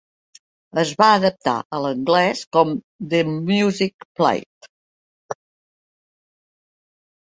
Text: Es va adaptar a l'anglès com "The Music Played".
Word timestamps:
Es 0.83 0.93
va 1.01 1.09
adaptar 1.17 1.53
a 1.65 1.81
l'anglès 1.83 2.43
com 2.59 2.73
"The 3.13 3.21
Music 3.37 4.09
Played". 4.19 4.75